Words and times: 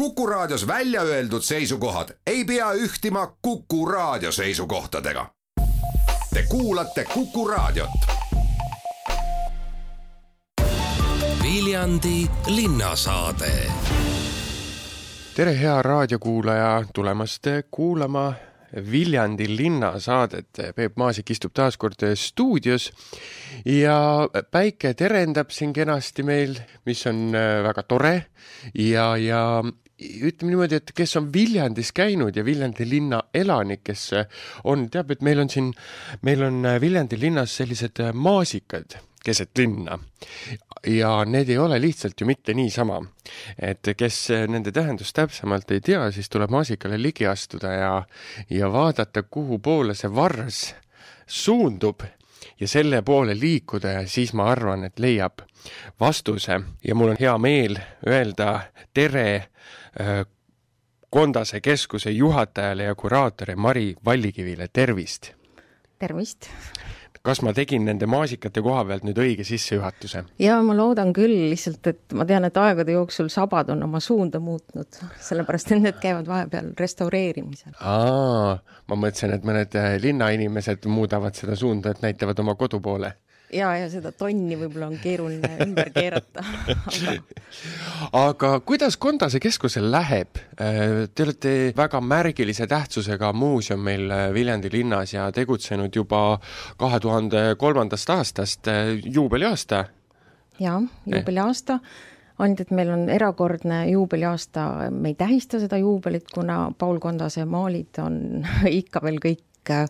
Kuku 0.00 0.26
Raadios 0.26 0.66
välja 0.66 1.02
öeldud 1.02 1.42
seisukohad 1.42 2.08
ei 2.26 2.44
pea 2.44 2.72
ühtima 2.72 3.36
Kuku 3.42 3.86
Raadio 3.86 4.32
seisukohtadega. 4.32 5.26
Te 6.34 6.42
kuulate 6.48 7.04
Kuku 7.04 7.48
Raadiot. 7.48 7.90
Viljandi 11.42 12.26
linnasaade. 12.46 13.52
tere, 15.34 15.60
hea 15.60 15.82
raadiokuulaja, 15.82 16.84
tulemast 16.94 17.46
kuulama 17.70 18.32
Viljandi 18.90 19.56
linnasaadet. 19.56 20.48
Peep 20.74 20.96
Maasik 20.96 21.30
istub 21.30 21.52
taas 21.54 21.76
kord 21.76 22.00
stuudios 22.14 22.92
ja 23.64 24.28
päike 24.50 24.94
terendab 24.94 25.50
siin 25.50 25.72
kenasti 25.72 26.22
meil, 26.22 26.56
mis 26.86 27.06
on 27.06 27.32
väga 27.64 27.82
tore 27.82 28.26
ja, 28.74 29.16
ja 29.16 29.62
ütleme 30.00 30.54
niimoodi, 30.54 30.80
et 30.80 30.92
kes 30.96 31.16
on 31.20 31.28
Viljandis 31.32 31.92
käinud 31.92 32.36
ja 32.36 32.44
Viljandi 32.44 32.86
linna 32.88 33.20
elanik, 33.34 33.84
kes 33.84 34.08
on, 34.64 34.88
teab, 34.90 35.12
et 35.12 35.22
meil 35.26 35.42
on 35.44 35.52
siin, 35.52 35.70
meil 36.26 36.42
on 36.46 36.64
Viljandi 36.80 37.20
linnas 37.20 37.56
sellised 37.60 38.02
maasikad 38.14 39.00
keset 39.24 39.58
linna. 39.58 39.98
ja 40.86 41.24
need 41.28 41.48
ei 41.48 41.58
ole 41.58 41.76
lihtsalt 41.80 42.20
ju 42.20 42.26
mitte 42.26 42.54
niisama. 42.54 43.02
et 43.58 43.88
kes 43.96 44.28
nende 44.48 44.72
tähendust 44.72 45.14
täpsemalt 45.14 45.70
ei 45.70 45.80
tea, 45.80 46.10
siis 46.10 46.28
tuleb 46.28 46.50
maasikale 46.50 47.02
ligi 47.02 47.26
astuda 47.26 47.72
ja, 47.72 47.92
ja 48.50 48.72
vaadata, 48.72 49.22
kuhu 49.22 49.58
poole 49.58 49.94
see 49.94 50.14
varrs 50.14 50.74
suundub 51.26 52.02
ja 52.60 52.68
selle 52.68 53.02
poole 53.02 53.34
liikuda 53.34 53.92
ja 54.00 54.08
siis 54.08 54.32
ma 54.32 54.48
arvan, 54.50 54.84
et 54.84 54.98
leiab 54.98 55.44
vastuse 56.00 56.60
ja 56.84 56.94
mul 56.94 57.12
on 57.12 57.20
hea 57.20 57.38
meel 57.38 57.76
öelda 58.08 58.60
tere 58.94 59.28
äh, 59.36 59.48
Kondase 61.10 61.58
keskuse 61.60 62.10
juhatajale 62.14 62.84
ja 62.86 62.94
kuraatorile 62.94 63.56
Mari 63.56 63.94
Vallikivile, 64.04 64.68
tervist! 64.72 65.32
tervist! 65.98 66.46
kas 67.22 67.42
ma 67.44 67.52
tegin 67.52 67.84
nende 67.84 68.06
maasikate 68.08 68.62
koha 68.64 68.84
pealt 68.88 69.04
nüüd 69.04 69.18
õige 69.20 69.44
sissejuhatuse? 69.44 70.22
jaa, 70.40 70.60
ma 70.64 70.76
loodan 70.76 71.12
küll, 71.16 71.34
lihtsalt 71.52 71.90
et 71.90 72.14
ma 72.16 72.24
tean, 72.28 72.46
et 72.48 72.60
aegade 72.62 72.94
jooksul 72.96 73.28
sabad 73.32 73.72
on 73.74 73.82
oma 73.84 74.00
suunda 74.00 74.40
muutnud, 74.40 75.00
sellepärast 75.20 75.74
et 75.74 75.84
need 75.84 75.98
käivad 76.00 76.30
vahepeal 76.30 76.70
restaureerimisel. 76.78 77.74
aa, 77.80 78.54
ma 78.88 79.00
mõtlesin, 79.04 79.34
et 79.36 79.44
mõned 79.44 79.76
linnainimesed 80.06 80.88
muudavad 80.88 81.36
seda 81.36 81.58
suunda, 81.58 81.92
et 81.92 82.06
näitavad 82.06 82.40
oma 82.40 82.56
kodu 82.60 82.80
poole 82.80 83.12
ja, 83.52 83.70
ja 83.78 83.86
seda 83.92 84.12
tonni 84.16 84.56
võib-olla 84.58 84.90
on 84.90 84.98
keeruline 85.02 85.50
ümber 85.66 85.90
keerata 85.94 86.44
aga... 86.44 87.14
aga 88.20 88.52
kuidas 88.66 88.98
Kondase 89.00 89.40
keskusel 89.42 89.90
läheb? 89.92 90.40
Te 90.56 91.24
olete 91.24 91.54
väga 91.76 92.00
märgilise 92.04 92.66
tähtsusega 92.70 93.32
muuseum 93.32 93.82
meil 93.86 94.12
Viljandi 94.34 94.70
linnas 94.72 95.14
ja 95.14 95.30
tegutsenud 95.34 95.96
juba 95.96 96.38
kahe 96.80 97.00
tuhande 97.00 97.44
kolmandast 97.58 98.14
aastast, 98.14 98.70
juubeliaasta. 99.04 99.84
jaa, 100.60 100.80
juubeliaasta 101.06 101.80
ainult 102.40 102.60
et 102.62 102.70
meil 102.72 102.88
on 102.88 103.02
erakordne 103.12 103.82
juubeliaasta, 103.90 104.90
me 104.90 105.12
ei 105.12 105.14
tähista 105.14 105.60
seda 105.60 105.76
juubelit, 105.76 106.30
kuna 106.32 106.70
Paul 106.78 106.98
Kondase 106.98 107.44
maalid 107.44 108.00
on 108.00 108.46
ikka 108.80 109.02
veel 109.04 109.20
kõik 109.20 109.44
Äh, 109.68 109.86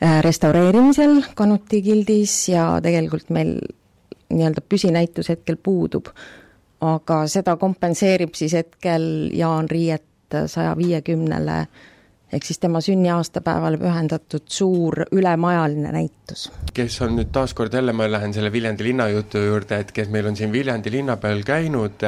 restaureerimisel 0.00 1.20
Kanuti 1.34 1.82
gildis 1.82 2.48
ja 2.48 2.64
tegelikult 2.82 3.30
meil 3.30 3.58
nii-öelda 4.30 4.62
püsinäitus 4.68 5.28
hetkel 5.28 5.56
puudub. 5.62 6.06
aga 6.80 7.26
seda 7.28 7.56
kompenseerib 7.60 8.32
siis 8.34 8.54
hetkel 8.56 9.02
Jaan 9.36 9.68
Riiet 9.70 10.36
saja 10.48 10.76
viiekümnele 10.76 11.66
ehk 12.32 12.46
siis 12.46 12.58
tema 12.62 12.80
sünniaastapäevale 12.80 13.76
pühendatud 13.76 14.46
suur 14.46 15.02
ülemajaline 15.12 15.92
näitus. 15.92 16.48
kes 16.74 17.00
on 17.02 17.16
nüüd 17.18 17.32
taaskord 17.32 17.74
jälle, 17.74 17.92
ma 17.92 18.08
lähen 18.10 18.32
selle 18.34 18.52
Viljandi 18.52 18.84
linnajutu 18.84 19.38
juurde, 19.44 19.78
et 19.78 19.92
kes 19.92 20.08
meil 20.08 20.26
on 20.26 20.36
siin 20.36 20.52
Viljandi 20.52 20.90
linna 20.90 21.16
peal 21.16 21.42
käinud, 21.44 22.06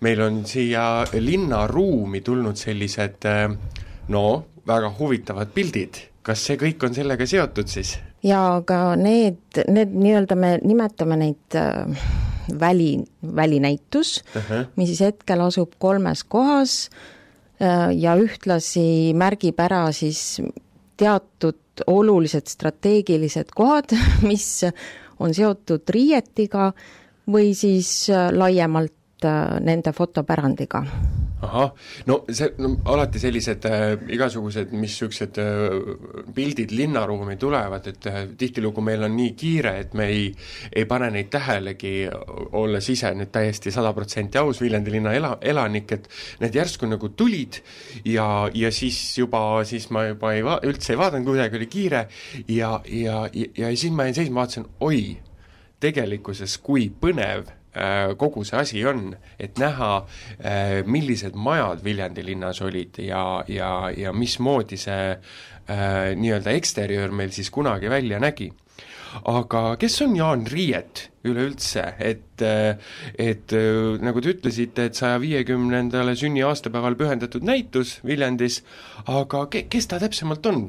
meil 0.00 0.20
on 0.20 0.44
siia 0.46 1.04
linnaruumi 1.12 2.20
tulnud 2.20 2.56
sellised 2.56 3.28
no 4.08 4.24
väga 4.66 4.94
huvitavad 4.98 5.54
pildid 5.54 6.02
kas 6.28 6.44
see 6.44 6.58
kõik 6.60 6.84
on 6.84 6.96
sellega 6.96 7.26
seotud 7.28 7.70
siis? 7.72 7.96
jaa, 8.24 8.58
aga 8.60 8.80
need, 9.00 9.62
need 9.68 9.94
nii-öelda 9.96 10.36
me 10.38 10.56
nimetame 10.62 11.18
neid 11.20 11.58
äh, 11.58 12.08
väli, 12.60 12.90
välinäitus 13.22 14.18
uh, 14.22 14.42
-huh. 14.42 14.66
mis 14.76 14.92
siis 14.92 15.06
hetkel 15.08 15.40
asub 15.44 15.78
kolmes 15.78 16.24
kohas 16.24 16.90
äh, 17.62 17.90
ja 17.96 18.16
ühtlasi 18.16 19.14
märgib 19.14 19.60
ära 19.60 19.86
siis 19.92 20.42
teatud 20.98 21.56
olulised 21.86 22.50
strateegilised 22.50 23.54
kohad, 23.54 23.94
mis 24.30 24.64
on 25.18 25.34
seotud 25.34 25.88
riietiga 25.90 26.72
või 27.32 27.54
siis 27.54 28.10
äh, 28.10 28.30
laiemalt 28.32 29.24
äh, 29.24 29.60
nende 29.60 29.92
fotopärandiga 29.92 30.84
ahah, 31.42 31.72
no 32.06 32.24
see, 32.30 32.50
no 32.58 32.72
alati 32.90 33.20
sellised 33.22 33.66
äh, 33.68 33.92
igasugused, 34.14 34.72
mis 34.72 34.94
niisugused 34.98 35.38
äh, 35.38 36.24
pildid 36.34 36.72
linnaruumi 36.74 37.36
tulevad, 37.38 37.86
et 37.92 38.08
äh, 38.10 38.18
tihtilugu 38.38 38.82
meil 38.84 39.06
on 39.06 39.14
nii 39.16 39.34
kiire, 39.38 39.74
et 39.84 39.94
me 39.98 40.08
ei, 40.10 40.24
ei 40.72 40.86
pane 40.90 41.10
neid 41.14 41.30
tähelegi, 41.32 41.92
olles 42.58 42.88
ise 42.90 43.12
nüüd 43.14 43.30
täiesti 43.34 43.72
sada 43.74 43.92
protsenti 43.96 44.40
aus 44.40 44.62
Viljandi 44.62 44.94
linna 44.96 45.14
ela, 45.14 45.36
elanik, 45.40 45.94
et 45.94 46.08
need 46.42 46.58
järsku 46.58 46.90
nagu 46.90 47.12
tulid 47.18 47.60
ja, 48.08 48.48
ja 48.54 48.72
siis 48.74 48.98
juba, 49.18 49.62
siis 49.68 49.88
ma 49.94 50.08
juba 50.08 50.34
ei 50.34 50.42
va-, 50.46 50.58
üldse 50.66 50.94
ei 50.94 51.00
vaadanud, 51.00 51.28
kuidagi 51.28 51.60
oli 51.60 51.70
kiire 51.70 52.06
ja, 52.48 52.74
ja, 52.84 53.22
ja, 53.32 53.52
ja 53.54 53.72
siis 53.76 53.94
ma 53.94 54.08
jäin 54.08 54.18
seisma, 54.18 54.42
vaatasin, 54.42 54.66
oi, 54.84 55.02
tegelikkuses 55.78 56.58
kui 56.62 56.88
põnev 56.90 57.46
kogu 58.18 58.44
see 58.44 58.58
asi 58.58 58.84
on, 58.86 59.12
et 59.38 59.58
näha, 59.60 59.90
äh, 60.40 60.78
millised 60.86 61.36
majad 61.36 61.84
Viljandi 61.84 62.24
linnas 62.26 62.62
olid 62.64 62.98
ja, 63.02 63.44
ja, 63.48 63.90
ja 63.96 64.12
mismoodi 64.12 64.78
see 64.80 65.10
äh, 65.12 66.14
nii-öelda 66.16 66.56
eksteriöör 66.56 67.12
meil 67.12 67.34
siis 67.34 67.50
kunagi 67.50 67.90
välja 67.90 68.20
nägi 68.22 68.50
aga 69.24 69.76
kes 69.80 70.00
on 70.04 70.16
Jaan 70.16 70.44
Riiet 70.46 71.08
üleüldse, 71.28 71.84
et, 71.98 72.42
et 73.18 73.54
nagu 74.04 74.20
te 74.22 74.32
ütlesite, 74.32 74.88
et 74.88 74.98
saja 74.98 75.18
viiekümnendale 75.20 76.14
sünniaastapäeval 76.16 76.96
pühendatud 76.98 77.44
näitus 77.44 77.98
Viljandis, 78.06 78.62
aga 79.08 79.46
ke-, 79.52 79.66
kes 79.72 79.90
ta 79.90 80.00
täpsemalt 80.02 80.46
on? 80.52 80.62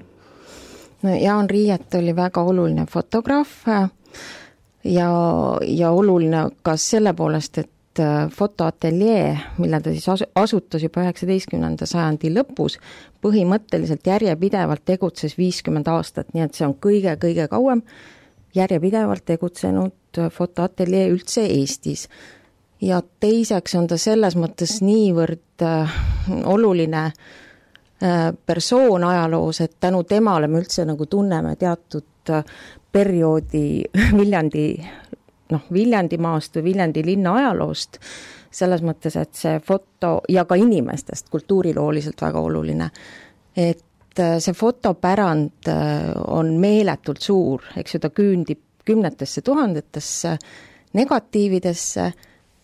no 1.04 1.16
Jaan 1.16 1.50
Riiet 1.50 1.96
oli 2.00 2.16
väga 2.16 2.44
oluline 2.44 2.88
fotograaf, 2.92 3.62
ja, 4.84 5.10
ja 5.62 5.92
oluline 5.92 6.50
ka 6.62 6.76
selle 6.78 7.14
poolest, 7.14 7.58
et 7.58 8.00
äh, 8.00 8.30
fotoateljee, 8.32 9.38
mille 9.58 9.82
ta 9.82 9.92
siis 9.92 10.10
asu-, 10.10 10.30
asutas 10.36 10.84
juba 10.84 11.04
üheksateistkümnenda 11.04 11.88
sajandi 11.90 12.32
lõpus, 12.34 12.80
põhimõtteliselt 13.22 14.08
järjepidevalt 14.08 14.86
tegutses 14.86 15.38
viiskümmend 15.38 15.88
aastat, 15.92 16.34
nii 16.34 16.46
et 16.46 16.56
see 16.60 16.68
on 16.68 16.78
kõige-kõige 16.80 17.50
kauem 17.52 17.84
järjepidevalt 18.56 19.26
tegutsenud 19.26 20.22
fotoateljee 20.34 21.10
üldse 21.10 21.46
Eestis. 21.46 22.08
ja 22.82 23.02
teiseks 23.20 23.76
on 23.76 23.88
ta 23.88 23.98
selles 23.98 24.36
mõttes 24.40 24.80
niivõrd 24.82 25.64
äh, 25.64 25.98
oluline 26.46 27.04
äh, 27.06 28.32
persoon 28.46 29.04
ajaloos, 29.04 29.62
et 29.62 29.76
tänu 29.80 30.04
temale 30.04 30.48
me 30.48 30.64
üldse 30.64 30.86
nagu 30.86 31.06
tunneme 31.06 31.56
teatud 31.56 32.09
perioodi 32.91 33.84
Viljandi 34.19 34.66
noh, 35.53 35.66
Viljandimaast 35.74 36.59
või 36.59 36.72
Viljandi 36.72 37.03
linna 37.06 37.35
ajaloost, 37.40 38.00
selles 38.52 38.81
mõttes, 38.85 39.16
et 39.19 39.35
see 39.38 39.59
foto 39.66 40.19
ja 40.30 40.46
ka 40.50 40.57
inimestest 40.59 41.30
kultuurilooliselt 41.34 42.21
väga 42.21 42.42
oluline, 42.42 42.89
et 43.57 44.21
äh, 44.21 44.38
see 44.42 44.57
fotopärand 44.57 45.69
äh, 45.69 46.10
on 46.27 46.56
meeletult 46.62 47.21
suur, 47.25 47.66
eks 47.77 47.95
ju, 47.95 48.01
ta 48.04 48.12
küündib 48.13 48.65
kümnetesse 48.89 49.44
tuhandetesse 49.45 50.36
negatiividesse, 50.98 52.12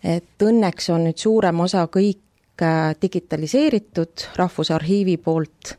et 0.06 0.42
õnneks 0.42 0.90
on 0.94 1.06
nüüd 1.06 1.20
suurem 1.22 1.62
osa 1.62 1.86
kõik 1.92 2.62
äh, 2.62 2.94
digitaliseeritud 3.02 4.30
Rahvusarhiivi 4.38 5.16
poolt, 5.22 5.76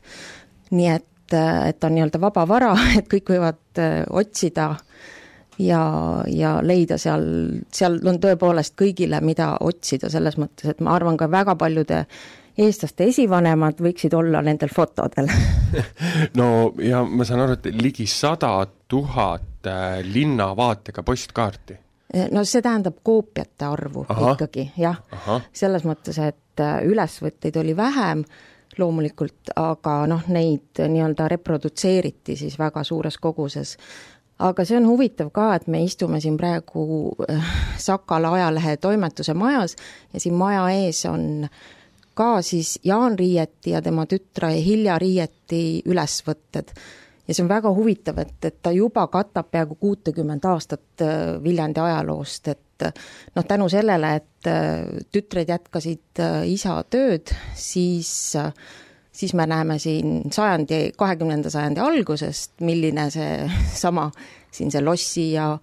nii 0.71 0.89
et 0.91 1.07
et, 1.27 1.38
et 1.69 1.83
on 1.83 1.95
nii-öelda 1.95 2.21
vaba 2.21 2.47
vara, 2.47 2.74
et 3.00 3.07
kõik 3.12 3.33
võivad 3.35 3.81
äh, 3.83 4.01
otsida 4.09 4.74
ja, 5.59 5.83
ja 6.31 6.57
leida 6.63 6.97
seal, 7.01 7.27
seal 7.74 8.00
on 8.07 8.19
tõepoolest 8.24 8.77
kõigile, 8.79 9.21
mida 9.25 9.56
otsida, 9.62 10.09
selles 10.13 10.38
mõttes, 10.39 10.71
et 10.71 10.83
ma 10.83 10.95
arvan 10.95 11.18
ka 11.18 11.29
väga 11.31 11.57
paljude 11.59 12.06
eestlaste 12.57 13.06
esivanemad 13.12 13.81
võiksid 13.85 14.15
olla 14.18 14.41
nendel 14.41 14.71
fotodel 14.74 15.27
no 16.39 16.47
ja 16.81 17.03
ma 17.06 17.25
saan 17.27 17.44
aru, 17.44 17.59
et 17.59 17.69
ligi 17.77 18.07
sada 18.09 18.56
tuhat 18.89 19.68
äh, 19.69 20.00
linnavaatega 20.06 21.03
postkaarti 21.06 21.77
no 22.31 22.44
see 22.47 22.63
tähendab 22.63 23.01
koopiate 23.03 23.68
arvu 23.68 24.06
Aha. 24.09 24.33
ikkagi, 24.33 24.69
jah. 24.80 25.01
selles 25.53 25.83
mõttes, 25.85 26.18
et 26.23 26.63
äh, 26.63 26.80
ülesvõtteid 26.88 27.59
oli 27.62 27.75
vähem 27.77 28.23
loomulikult, 28.79 29.53
aga 29.56 30.00
noh, 30.09 30.27
neid 30.33 30.81
nii-öelda 30.81 31.27
reprodutseeriti 31.33 32.35
siis 32.35 32.59
väga 32.59 32.83
suures 32.83 33.18
koguses. 33.18 33.77
aga 34.39 34.65
see 34.65 34.77
on 34.77 34.85
huvitav 34.85 35.31
ka, 35.33 35.56
et 35.56 35.68
me 35.68 35.81
istume 35.83 36.19
siin 36.21 36.38
praegu 36.38 37.15
äh, 37.29 37.56
Sakala 37.77 38.33
ajalehe 38.33 38.77
toimetuse 38.77 39.33
majas 39.33 39.75
ja 40.13 40.19
siin 40.19 40.35
maja 40.35 40.69
ees 40.69 41.06
on 41.06 41.47
ka 42.13 42.41
siis 42.41 42.79
Jaan 42.83 43.19
Riieti 43.19 43.71
ja 43.74 43.81
tema 43.81 44.06
tütre 44.06 44.53
Hilja 44.62 45.00
Riieti 45.00 45.81
ülesvõtted 45.85 46.73
ja 47.27 47.33
see 47.33 47.44
on 47.44 47.50
väga 47.50 47.71
huvitav, 47.73 48.21
et, 48.23 48.38
et 48.45 48.62
ta 48.62 48.71
juba 48.71 49.07
katab 49.12 49.50
peaaegu 49.51 49.75
kuutekümmend 49.75 50.45
aastat 50.45 51.03
äh, 51.03 51.44
Viljandi 51.44 51.83
ajaloost, 51.83 52.47
et 52.47 52.67
äh, 52.85 52.94
noh, 53.35 53.45
tänu 53.47 53.69
sellele, 53.69 54.15
et 54.21 54.50
äh, 54.50 54.85
tütred 55.12 55.50
jätkasid 55.50 56.21
isa 56.45 56.81
tööd, 56.89 57.33
siis 57.56 58.33
siis 59.18 59.33
me 59.33 59.47
näeme 59.50 59.79
siin 59.81 60.31
sajandi, 60.31 60.91
kahekümnenda 60.97 61.50
sajandi 61.50 61.81
algusest, 61.81 62.59
milline 62.62 63.07
see 63.13 63.47
sama 63.85 64.12
siin 64.51 64.71
see 64.71 64.83
Lossi 64.83 65.31
ja 65.31 65.56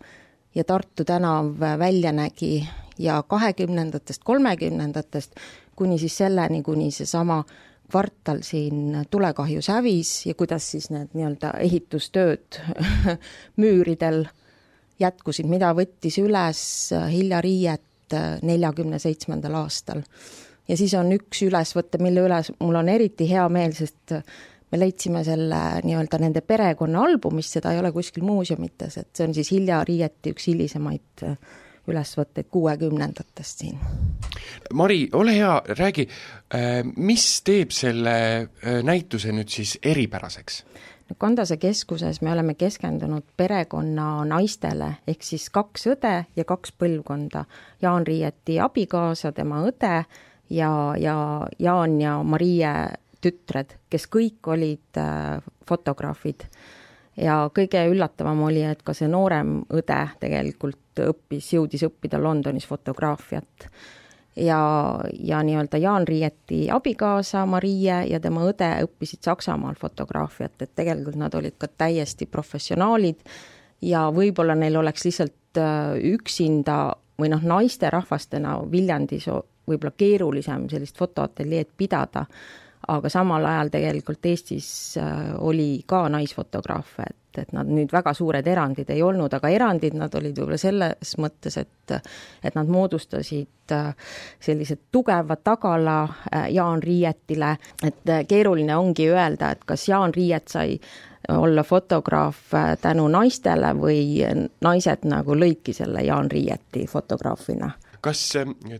ja 0.55 0.65
Tartu 0.65 1.05
tänav 1.05 1.59
välja 1.79 2.13
nägi 2.13 2.69
ja 2.99 3.23
kahekümnendatest, 3.27 4.23
kolmekümnendatest 4.25 5.35
kuni 5.77 5.99
siis 5.99 6.17
selleni, 6.17 6.63
kuni 6.63 6.91
seesama 6.91 7.43
kvartal 7.91 8.39
siin 8.43 9.07
tulekahjus 9.11 9.69
hävis 9.69 10.27
ja 10.27 10.35
kuidas 10.35 10.71
siis 10.71 10.91
need 10.91 11.13
nii-öelda 11.15 11.53
ehitustööd 11.63 12.61
müüridel 13.61 14.25
jätkusid, 15.01 15.49
mida 15.51 15.73
võttis 15.77 16.19
üles 16.23 16.65
Hilja 17.11 17.41
Riiet 17.45 18.17
neljakümne 18.45 18.99
seitsmendal 19.03 19.57
aastal. 19.59 20.03
ja 20.69 20.77
siis 20.77 20.95
on 20.95 21.13
üks 21.13 21.43
ülesvõte, 21.43 21.99
mille 21.99 22.27
üle 22.27 22.41
mul 22.61 22.79
on 22.79 22.89
eriti 22.89 23.27
hea 23.31 23.49
meel, 23.49 23.73
sest 23.75 24.15
me 24.71 24.79
leidsime 24.79 25.25
selle 25.25 25.61
nii-öelda 25.85 26.19
nende 26.23 26.41
perekonna 26.41 27.03
albumist, 27.09 27.57
seda 27.57 27.73
ei 27.73 27.81
ole 27.83 27.93
kuskil 27.93 28.25
muuseumites, 28.27 28.99
et 28.99 29.11
see 29.17 29.27
on 29.29 29.35
siis 29.35 29.51
Hilja 29.55 29.83
Riieti 29.89 30.35
üks 30.35 30.51
hilisemaid 30.53 31.25
ülesvõtteid 31.91 32.49
kuuekümnendatest 32.53 33.65
siin. 33.65 33.79
Mari, 34.73 35.09
ole 35.13 35.37
hea, 35.37 35.53
räägi, 35.79 36.07
äh, 36.55 36.81
mis 36.97 37.27
teeb 37.45 37.75
selle 37.75 38.17
äh, 38.17 38.81
näituse 38.83 39.35
nüüd 39.37 39.53
siis 39.53 39.79
eripäraseks? 39.83 40.65
Kandase 41.19 41.57
keskuses 41.61 42.23
me 42.25 42.33
oleme 42.33 42.55
keskendunud 42.57 43.27
perekonna 43.37 44.25
naistele, 44.25 44.95
ehk 45.07 45.23
siis 45.23 45.51
kaks 45.53 45.87
õde 45.93 46.15
ja 46.37 46.45
kaks 46.49 46.73
põlvkonda. 46.81 47.45
Jaan 47.83 48.07
Riieti 48.07 48.57
abikaasa, 48.61 49.33
tema 49.37 49.61
õde 49.69 50.05
ja, 50.51 50.71
ja 50.97 51.17
Jaan 51.59 52.01
ja 52.01 52.17
Marie 52.23 52.73
tütred, 53.21 53.77
kes 53.93 54.09
kõik 54.13 54.49
olid 54.53 55.01
äh, 55.01 55.45
fotograafid 55.69 56.49
ja 57.21 57.45
kõige 57.55 57.85
üllatavam 57.91 58.43
oli, 58.49 58.65
et 58.67 58.83
ka 58.85 58.95
see 58.97 59.09
noorem 59.11 59.61
õde 59.75 60.01
tegelikult 60.21 61.05
õppis, 61.05 61.53
jõudis 61.55 61.85
õppida 61.87 62.21
Londonis 62.23 62.67
fotograafiat. 62.69 63.69
Ja, 64.37 64.61
ja 65.21 65.43
nii-öelda 65.43 65.79
Jaan 65.79 66.09
Riieti 66.09 66.71
abikaasa 66.71 67.47
Marie 67.47 68.05
ja 68.11 68.21
tema 68.21 68.45
õde 68.49 68.71
õppisid 68.87 69.23
Saksamaal 69.25 69.79
fotograafiat, 69.81 70.57
et 70.63 70.75
tegelikult 70.75 71.19
nad 71.21 71.35
olid 71.35 71.57
ka 71.59 71.69
täiesti 71.69 72.27
professionaalid 72.27 73.21
ja 73.83 74.09
võib-olla 74.15 74.57
neil 74.59 74.77
oleks 74.81 75.05
lihtsalt 75.05 75.61
äh, 75.61 75.95
üksinda 76.15 76.95
või 77.21 77.31
noh, 77.31 77.43
naisterahvastena 77.43 78.59
Viljandis 78.71 79.29
võib-olla 79.69 79.95
keerulisem 79.97 80.69
sellist 80.69 80.99
fotoateljeed 80.99 81.71
pidada 81.77 82.25
aga 82.89 83.09
samal 83.09 83.45
ajal 83.47 83.71
tegelikult 83.73 84.27
Eestis 84.27 84.97
äh, 84.99 85.35
oli 85.39 85.83
ka 85.87 86.05
naisfotograafe, 86.13 87.07
et, 87.11 87.39
et 87.43 87.53
nad 87.57 87.69
nüüd 87.71 87.93
väga 87.93 88.15
suured 88.15 88.47
erandid 88.47 88.91
ei 88.95 89.03
olnud, 89.03 89.33
aga 89.33 89.51
erandid 89.53 89.97
nad 89.99 90.15
olid 90.15 90.37
võib-olla 90.39 90.61
selles 90.61 91.17
mõttes, 91.23 91.59
et 91.61 91.71
et 92.45 92.55
nad 92.57 92.69
moodustasid 92.73 93.73
äh, 93.77 93.91
sellise 94.41 94.79
tugeva 94.93 95.37
tagala 95.37 95.99
äh, 96.05 96.47
Jaan 96.55 96.83
Riietile, 96.83 97.57
et 97.85 98.15
keeruline 98.29 98.77
ongi 98.77 99.11
öelda, 99.13 99.53
et 99.53 99.65
kas 99.69 99.89
Jaan 99.89 100.15
Riiet 100.15 100.49
sai 100.49 100.79
olla 101.29 101.63
fotograaf 101.65 102.51
tänu 102.81 103.07
naistele 103.09 103.71
või 103.79 104.21
naised 104.61 105.07
nagu 105.09 105.33
lõidki 105.33 105.73
selle 105.73 106.03
Jaan 106.05 106.29
Riieti 106.31 106.85
fotograafina. 106.87 107.71
Kas 108.05 108.35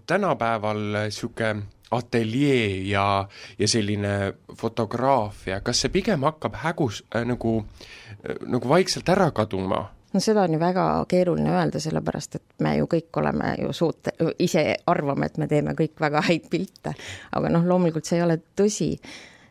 tänapäeval 0.07 0.83
niisugune 0.93 1.63
ateljee 1.91 2.89
ja, 2.89 3.29
ja 3.59 3.69
selline 3.69 4.35
fotograafia, 4.57 5.61
kas 5.61 5.85
see 5.85 5.93
pigem 5.95 6.25
hakkab 6.27 6.57
hägus 6.65 7.05
äh, 7.15 7.27
nagu 7.29 7.59
äh,, 7.61 8.41
nagu 8.47 8.69
vaikselt 8.69 9.09
ära 9.09 9.31
kaduma? 9.31 9.85
no 10.15 10.21
seda 10.23 10.45
on 10.47 10.55
ju 10.55 10.61
väga 10.63 10.87
keeruline 11.11 11.51
öelda, 11.51 11.81
sellepärast 11.83 12.39
et 12.39 12.45
me 12.63 12.77
ju 12.79 12.89
kõik 12.91 13.21
oleme 13.21 13.55
ju 13.59 13.73
suut-, 13.75 14.13
ise 14.39 14.67
arvame, 14.87 15.27
et 15.27 15.39
me 15.43 15.49
teeme 15.51 15.75
kõik 15.79 15.99
väga 16.01 16.23
häid 16.29 16.51
pilte, 16.51 16.95
aga 17.35 17.51
noh, 17.51 17.67
loomulikult 17.67 18.07
see 18.07 18.21
ei 18.21 18.27
ole 18.27 18.39
tõsi. 18.57 18.93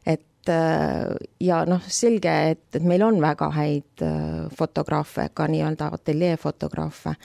et 0.06 0.50
äh, 0.52 1.12
ja 1.40 1.64
noh, 1.68 1.84
selge, 1.88 2.36
et, 2.52 2.68
et 2.76 2.84
meil 2.84 3.04
on 3.04 3.20
väga 3.22 3.50
häid 3.56 4.06
äh, 4.08 4.46
fotograafe, 4.56 5.30
ka 5.34 5.48
nii-öelda 5.52 5.92
ateljeefotograafe, 6.00 7.16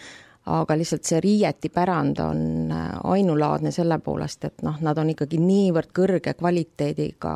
aga 0.48 0.76
lihtsalt 0.78 1.04
see 1.04 1.20
riietipärand 1.20 2.20
on 2.24 2.42
äh, 2.72 2.90
ainulaadne 3.04 3.72
selle 3.74 3.98
poolest, 4.04 4.44
et 4.48 4.62
noh, 4.66 4.78
nad 4.84 4.98
on 4.98 5.12
ikkagi 5.12 5.40
niivõrd 5.42 5.92
kõrge 5.96 6.34
kvaliteediga 6.38 7.34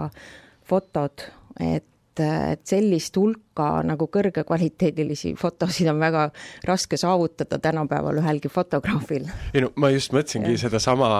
fotod, 0.68 1.26
et 1.60 1.86
et 2.20 2.60
sellist 2.68 3.16
hulka 3.16 3.82
nagu 3.86 4.08
kõrgekvaliteedilisi 4.12 5.34
fotosid 5.38 5.88
on 5.92 6.00
väga 6.00 6.26
raske 6.68 6.96
saavutada 7.00 7.58
tänapäeval 7.62 8.20
ühelgi 8.22 8.50
fotograafil. 8.52 9.28
ei 9.54 9.64
no 9.64 9.72
ma 9.76 9.90
just 9.92 10.12
mõtlesingi 10.12 10.56
sedasama, 10.60 11.10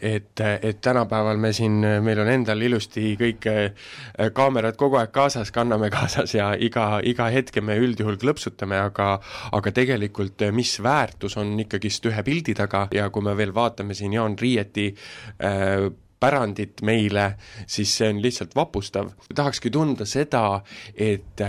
et, 0.00 0.40
et 0.40 0.80
tänapäeval 0.80 1.40
me 1.42 1.52
siin, 1.52 1.80
meil 2.02 2.22
on 2.24 2.30
endal 2.32 2.62
ilusti 2.62 3.14
kõik 3.20 3.48
eh, 3.50 3.88
kaamerad 4.34 4.78
kogu 4.80 5.00
aeg 5.00 5.12
kaasas, 5.14 5.52
kanname 5.54 5.90
kaasas 5.90 6.34
ja 6.34 6.52
iga, 6.58 7.00
iga 7.04 7.28
hetke 7.32 7.60
me 7.60 7.76
üldjuhul 7.78 8.18
klõpsutame, 8.22 8.78
aga 8.78 9.12
aga 9.52 9.74
tegelikult 9.74 10.48
mis 10.52 10.78
väärtus 10.82 11.36
on 11.40 11.54
ikkagist 11.60 12.06
ühe 12.10 12.22
pildi 12.26 12.54
taga 12.58 12.86
ja 12.94 13.08
kui 13.10 13.24
me 13.24 13.36
veel 13.36 13.54
vaatame 13.54 13.94
siin 13.94 14.14
Jaan 14.16 14.38
Riieti 14.38 14.90
äh, 14.92 15.90
pärandit 16.22 16.82
meile, 16.86 17.32
siis 17.66 17.96
see 17.98 18.10
on 18.12 18.22
lihtsalt 18.22 18.54
vapustav. 18.56 19.12
tahakski 19.34 19.70
tunda 19.70 20.06
seda, 20.08 20.62
et, 20.94 21.40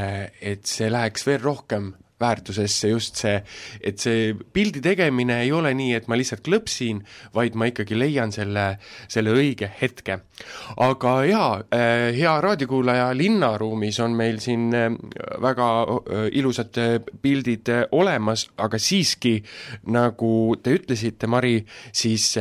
et 0.42 0.65
see 0.65 0.89
läheks 0.92 1.27
veel 1.30 1.44
rohkem 1.44 1.94
väärtusesse 2.24 2.92
just 2.92 3.20
see, 3.22 3.39
et 3.84 4.01
see 4.01 4.34
pildi 4.56 4.82
tegemine 4.84 5.39
ei 5.44 5.51
ole 5.56 5.74
nii, 5.77 5.94
et 5.98 6.10
ma 6.12 6.18
lihtsalt 6.20 6.44
klõpsin, 6.46 7.01
vaid 7.36 7.58
ma 7.60 7.68
ikkagi 7.70 7.98
leian 7.98 8.34
selle, 8.36 8.65
selle 9.12 9.34
õige 9.36 9.70
hetke. 9.82 10.20
aga 10.86 11.13
jaa, 11.27 11.51
äh, 11.75 12.08
hea 12.15 12.34
raadiokuulaja, 12.46 13.12
linnaruumis 13.18 14.00
on 14.06 14.18
meil 14.18 14.39
siin 14.44 14.70
äh, 14.77 14.89
väga 15.42 15.70
äh, 15.84 16.27
ilusad 16.39 16.80
pildid 17.22 17.70
olemas, 17.92 18.48
aga 18.58 18.80
siiski, 18.80 19.38
nagu 19.94 20.56
te 20.63 20.77
ütlesite, 20.80 21.27
Mari, 21.27 21.60
siis 21.92 22.34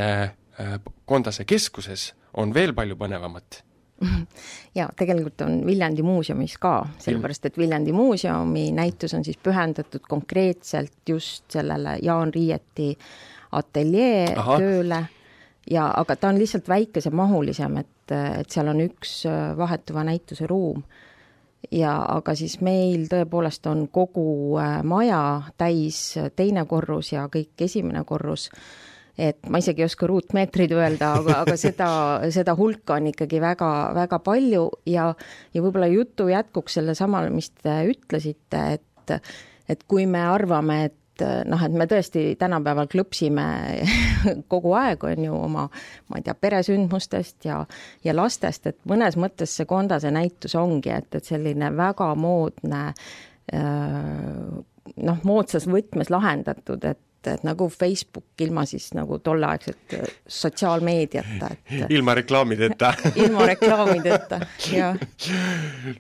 Kondase 1.08 1.44
keskuses 1.48 2.12
on 2.36 2.54
veel 2.54 2.74
palju 2.74 2.96
põnevamat 2.96 3.62
ja 4.78 4.88
tegelikult 4.96 5.40
on 5.46 5.60
Viljandi 5.66 6.02
muuseumis 6.02 6.56
ka, 6.58 6.74
sellepärast 6.98 7.46
et 7.46 7.58
Viljandi 7.58 7.92
muuseumi 7.94 8.70
näitus 8.74 9.14
on 9.14 9.24
siis 9.24 9.38
pühendatud 9.38 10.04
konkreetselt 10.08 11.08
just 11.08 11.50
sellele 11.50 11.98
Jaan 12.02 12.34
Riieti 12.34 12.92
ateljee 13.52 14.32
Aha. 14.36 14.58
tööle 14.58 15.04
ja, 15.70 15.86
aga 15.96 16.16
ta 16.16 16.32
on 16.32 16.38
lihtsalt 16.40 16.68
väikesemahulisem, 16.68 17.76
et, 17.82 18.14
et 18.40 18.50
seal 18.50 18.70
on 18.72 18.82
üks 18.84 19.22
äh, 19.30 19.56
vahetuva 19.56 20.04
näituse 20.08 20.46
ruum. 20.46 20.82
ja 21.70 21.92
aga 22.16 22.34
siis 22.34 22.58
meil 22.60 23.06
tõepoolest 23.10 23.66
on 23.70 23.86
kogu 23.88 24.58
äh, 24.58 24.80
maja 24.82 25.42
täis 25.58 26.18
teine 26.36 26.64
korrus 26.66 27.12
ja 27.12 27.28
kõik 27.30 27.68
esimene 27.68 28.04
korrus 28.04 28.50
et 29.19 29.49
ma 29.50 29.61
isegi 29.61 29.83
ei 29.83 29.88
oska 29.88 30.09
ruutmeetreid 30.09 30.73
öelda, 30.73 31.12
aga, 31.21 31.42
aga 31.45 31.57
seda, 31.61 31.90
seda 32.33 32.54
hulka 32.59 32.97
on 32.97 33.11
ikkagi 33.11 33.42
väga, 33.42 33.69
väga 33.97 34.19
palju 34.25 34.64
ja, 34.88 35.11
ja 35.52 35.64
võib-olla 35.64 35.90
jutu 35.92 36.31
jätkuks 36.33 36.78
sellesamale, 36.81 37.31
mis 37.35 37.50
te 37.62 37.83
ütlesite, 37.92 38.64
et, 38.78 39.16
et 39.69 39.87
kui 39.88 40.07
me 40.09 40.25
arvame, 40.25 40.85
et 40.88 41.25
noh, 41.47 41.61
et 41.61 41.75
me 41.76 41.87
tõesti 41.87 42.33
tänapäeval 42.40 42.88
klõpsime 42.90 43.45
kogu 44.52 44.73
aeg, 44.81 45.04
on 45.04 45.26
ju, 45.28 45.35
oma, 45.50 45.66
ma 46.09 46.21
ei 46.21 46.25
tea, 46.25 46.35
peresündmustest 46.35 47.50
ja, 47.50 47.61
ja 48.04 48.16
lastest, 48.16 48.71
et 48.73 48.81
mõnes 48.88 49.21
mõttes 49.21 49.52
see 49.59 49.69
Kondase 49.69 50.11
näitus 50.14 50.57
ongi, 50.59 50.95
et, 50.95 51.12
et 51.21 51.28
selline 51.28 51.69
väga 51.76 52.14
moodne 52.16 52.87
noh, 53.52 55.25
moodsas 55.26 55.66
võtmes 55.69 56.11
lahendatud, 56.12 56.85
et 56.88 57.00
et 57.30 57.44
nagu 57.46 57.68
Facebook 57.70 58.42
ilma 58.42 58.64
siis 58.68 58.90
nagu 58.96 59.18
tolleaegset 59.22 59.96
sotsiaalmeediata, 60.26 61.50
et 61.52 61.92
ilma 61.94 62.14
reklaamideta. 62.18 62.92
Ilma 63.22 63.46
reklaamideta, 63.46 64.40
jah. 64.72 64.98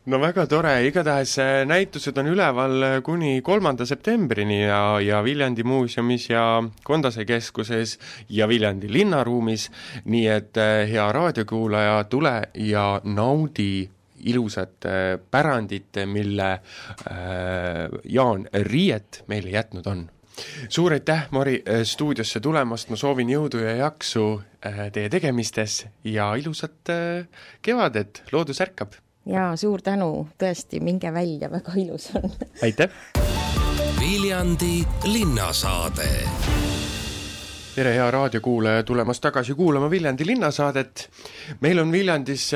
no 0.06 0.20
väga 0.22 0.46
tore, 0.50 0.74
igatahes 0.88 1.36
näitused 1.68 2.18
on 2.18 2.32
üleval 2.32 2.86
kuni 3.04 3.40
kolmanda 3.44 3.86
septembrini 3.88 4.62
ja, 4.64 4.82
ja 5.04 5.22
Viljandi 5.24 5.64
muuseumis 5.66 6.28
ja 6.30 6.44
Kondase 6.84 7.24
keskuses 7.28 7.98
ja 8.28 8.48
Viljandi 8.48 8.90
linnaruumis, 8.92 9.68
nii 10.04 10.28
et 10.28 10.62
hea 10.90 11.08
raadiokuulaja, 11.12 12.04
tule 12.10 12.36
ja 12.54 12.86
naudi 13.04 13.88
ilusat 14.22 14.86
pärandit, 15.30 15.98
mille 16.06 16.52
äh, 16.52 16.60
Jaan 18.04 18.46
Riiet 18.52 19.24
meile 19.26 19.50
jätnud 19.50 19.86
on 19.86 20.04
suur 20.68 20.92
aitäh, 20.96 21.26
Mari, 21.30 21.62
stuudiosse 21.84 22.40
tulemast, 22.40 22.90
ma 22.90 22.98
soovin 23.00 23.30
jõudu 23.32 23.62
ja 23.62 23.76
jaksu 23.84 24.26
äh, 24.66 24.84
teie 24.92 25.10
tegemistes 25.12 25.86
ja 26.04 26.32
ilusat 26.38 26.92
äh, 26.92 27.46
kevadet, 27.62 28.22
loodus 28.32 28.60
ärkab! 28.64 28.96
jaa, 29.28 29.52
suur 29.56 29.82
tänu, 29.82 30.26
tõesti, 30.38 30.80
minge 30.82 31.12
välja, 31.14 31.50
väga 31.52 31.76
ilus 31.78 32.10
on. 32.18 32.30
Aitäh! 32.62 32.90
Viljandi 34.02 34.82
linnasaade 35.06 36.08
tere, 37.72 37.94
hea 37.96 38.06
raadiokuulaja, 38.10 38.82
tulemast 38.84 39.22
tagasi 39.24 39.54
kuulama 39.54 39.90
Viljandi 39.90 40.26
linnasaadet. 40.26 41.10
meil 41.60 41.78
on 41.78 41.92
Viljandis, 41.92 42.50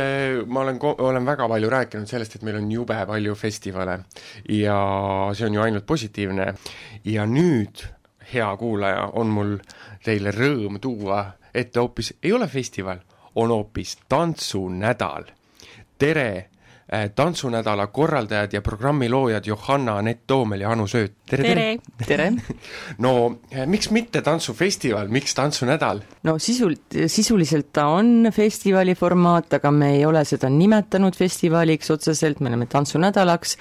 ma 0.46 0.60
olen, 0.60 0.78
olen 0.98 1.26
väga 1.26 1.48
palju 1.48 1.70
rääkinud 1.70 2.06
sellest, 2.06 2.36
et 2.36 2.42
meil 2.42 2.58
on 2.58 2.72
jube 2.72 2.98
palju 3.06 3.34
festivale 3.34 3.98
ja 4.52 4.76
see 5.32 5.46
on 5.46 5.54
ju 5.54 5.62
ainult 5.62 5.86
positiivne. 5.86 6.54
ja 7.04 7.26
nüüd, 7.26 7.86
hea 8.32 8.56
kuulaja, 8.56 9.08
on 9.12 9.32
mul 9.32 9.56
teile 10.04 10.34
rõõm 10.36 10.80
tuua 10.80 11.24
ette 11.54 11.80
hoopis, 11.80 12.12
ei 12.22 12.32
ole 12.32 12.48
festival, 12.48 13.00
on 13.34 13.50
hoopis 13.50 13.96
tantsunädal. 14.08 15.32
tere 15.98 16.50
tantsunädala 17.14 17.86
korraldajad 17.86 18.52
ja 18.52 18.62
programmi 18.62 19.08
loojad 19.08 19.46
Johanna 19.46 19.96
Anett 19.98 20.20
Toomel 20.26 20.60
ja 20.60 20.70
Anu 20.70 20.86
Sööt. 20.86 21.12
tere, 21.26 21.42
tere.! 21.42 21.78
tere! 22.06 22.32
no 22.98 23.38
äh, 23.52 23.66
miks 23.66 23.90
mitte 23.90 24.22
tantsufestival, 24.22 25.08
miks 25.08 25.34
tantsunädal? 25.34 26.00
no 26.22 26.38
sisult, 26.38 26.94
sisuliselt 27.06 27.72
ta 27.72 27.88
on 27.90 28.30
festivali 28.32 28.94
formaat, 28.94 29.58
aga 29.58 29.70
me 29.70 29.96
ei 29.96 30.04
ole 30.06 30.22
seda 30.24 30.48
nimetanud 30.50 31.18
festivaliks 31.18 31.90
otseselt, 31.90 32.40
me 32.40 32.52
oleme 32.52 32.68
tantsunädalaks, 32.70 33.56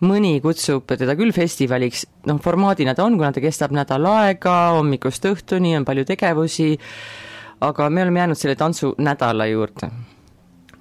mõni 0.00 0.38
kutsub 0.40 0.88
teda 0.88 1.16
küll 1.20 1.36
festivaliks, 1.36 2.06
noh 2.32 2.40
formaadina 2.40 2.94
ta 2.96 3.04
on, 3.04 3.18
kuna 3.20 3.32
ta 3.36 3.44
kestab 3.44 3.76
nädal 3.76 4.08
aega, 4.08 4.56
hommikust 4.78 5.28
õhtuni, 5.28 5.76
on 5.76 5.84
palju 5.84 6.06
tegevusi, 6.08 6.70
aga 7.60 7.90
me 7.92 8.06
oleme 8.08 8.24
jäänud 8.24 8.40
selle 8.40 8.56
tantsunädala 8.56 9.50
juurde 9.52 9.90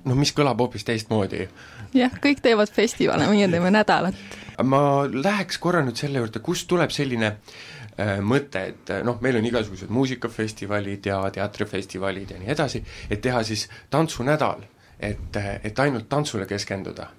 no 0.08 0.16
mis 0.16 0.32
kõlab 0.36 0.64
hoopis 0.64 0.88
teistmoodi 0.88 1.44
jah, 1.94 2.16
kõik 2.22 2.44
teevad 2.44 2.72
festivale, 2.74 3.28
meie 3.32 3.50
teeme 3.52 3.72
nädalat. 3.74 4.16
ma 4.64 4.82
läheks 5.08 5.58
korra 5.58 5.84
nüüd 5.86 6.00
selle 6.00 6.20
juurde, 6.20 6.42
kust 6.44 6.68
tuleb 6.68 6.92
selline 6.92 7.30
äh, 7.32 8.18
mõte, 8.20 8.66
et 8.74 8.92
äh, 8.92 9.04
noh, 9.08 9.22
meil 9.22 9.40
on 9.40 9.48
igasugused 9.48 9.92
muusikafestivalid 9.94 11.06
ja 11.06 11.22
teatrifestivalid 11.34 12.36
ja 12.36 12.42
nii 12.42 12.52
edasi, 12.56 12.84
et 13.10 13.22
teha 13.22 13.44
siis 13.48 13.70
tantsunädal, 13.90 14.66
et, 15.00 15.32
äh, 15.40 15.56
et 15.64 15.80
ainult 15.80 16.10
tantsule 16.10 16.46
keskenduda 16.50 17.10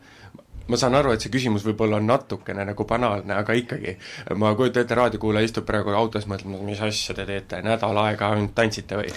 ma 0.70 0.78
saan 0.78 0.94
aru, 0.94 1.10
et 1.14 1.24
see 1.24 1.32
küsimus 1.34 1.64
võib-olla 1.66 1.98
on 1.98 2.06
natukene 2.06 2.64
nagu 2.68 2.86
banaalne, 2.86 3.34
aga 3.34 3.56
ikkagi, 3.58 3.96
ma 4.38 4.52
kujutan 4.54 4.84
ette, 4.84 4.94
raadiokuulaja 4.94 5.48
istub 5.48 5.66
praegu 5.66 5.94
autos, 5.98 6.28
mõtleb, 6.30 6.60
mis 6.62 6.82
asja 6.86 7.16
te 7.18 7.26
teete, 7.26 7.58
nädal 7.66 7.98
aega 8.04 8.30
ainult 8.36 8.54
tantsite 8.54 9.00
või? 9.00 9.10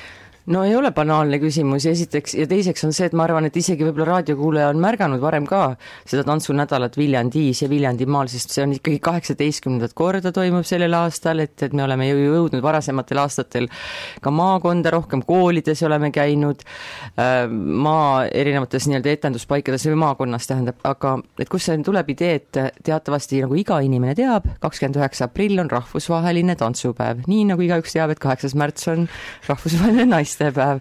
No 0.51 0.63
ei 0.67 0.75
ole 0.75 0.91
banaalne 0.91 1.37
küsimus, 1.39 1.85
esiteks, 1.87 2.33
ja 2.35 2.45
teiseks 2.49 2.83
on 2.83 2.93
see, 2.95 3.07
et 3.07 3.15
ma 3.15 3.23
arvan, 3.23 3.47
et 3.47 3.55
isegi 3.59 3.85
võib-olla 3.85 4.17
raadiokuulaja 4.17 4.71
on 4.73 4.81
märganud 4.83 5.21
varem 5.23 5.45
ka 5.47 5.61
seda 6.09 6.25
tantsunädalat 6.27 6.97
Viljandis 6.99 7.63
ja 7.63 7.69
Viljandimaal, 7.71 8.27
sest 8.31 8.51
see 8.51 8.65
on 8.65 8.73
ikkagi 8.75 8.99
kaheksateistkümnendat 9.03 9.95
korda 9.95 10.33
toimub 10.35 10.67
sellel 10.67 10.97
aastal, 10.99 11.39
et, 11.45 11.55
et 11.63 11.75
me 11.75 11.85
oleme 11.85 12.09
ju 12.09 12.25
jõudnud 12.25 12.63
varasematel 12.63 13.21
aastatel 13.23 13.69
ka 14.23 14.33
maakonda, 14.35 14.91
rohkem 14.91 15.23
koolides 15.27 15.83
oleme 15.87 16.11
käinud, 16.15 16.65
äh, 17.15 17.45
maa 17.47 18.25
erinevates 18.27 18.89
nii-öelda 18.89 19.15
etenduspaikades 19.15 19.87
või 19.87 20.01
maakonnas 20.03 20.49
tähendab, 20.51 20.81
aga 20.87 21.15
et 21.39 21.51
kust 21.51 21.71
see 21.71 21.79
tuleb 21.87 22.11
idee, 22.11 22.35
et 22.41 22.61
teatavasti 22.83 23.39
nagu 23.45 23.55
iga 23.57 23.79
inimene 23.85 24.15
teab, 24.19 24.49
kakskümmend 24.63 24.99
üheksa 24.99 25.29
aprill 25.29 25.63
on 25.63 25.71
rahvusvaheline 25.71 26.57
tantsupäev, 26.59 27.23
nii 27.31 27.47
nagu 27.53 27.63
igaüks 27.63 27.95
teab, 27.95 28.11
et 28.11 28.21
kaheksas 28.21 28.57
märts 28.59 28.91
on 28.91 29.07
rahvusvaheline 29.47 30.09
naiste 30.11 30.32
naistepäev. 30.39 30.79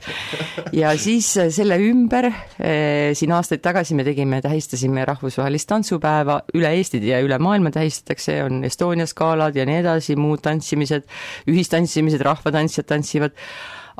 ja 0.72 0.96
siis 1.04 1.36
äh, 1.36 1.50
selle 1.50 1.78
ümber 1.78 2.26
äh, 2.26 3.12
siin 3.14 3.32
aastaid 3.32 3.62
tagasi 3.62 3.94
me 3.94 4.04
tegime, 4.04 4.40
tähistasime 4.42 5.04
rahvusvahelist 5.04 5.68
tantsupäeva, 5.68 6.42
üle 6.54 6.72
Eesti 6.76 7.02
ja 7.06 7.20
üle 7.22 7.38
maailma 7.38 7.70
tähistatakse, 7.70 8.42
on 8.44 8.64
Estonia 8.64 9.06
skaalad 9.06 9.56
ja 9.56 9.66
nii 9.66 9.80
edasi, 9.82 10.16
muud 10.16 10.42
tantsimised, 10.42 11.06
ühistantsimised, 11.48 12.22
rahvatantsijad 12.22 12.88
tantsivad. 12.88 13.32